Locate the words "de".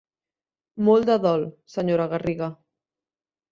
1.09-1.17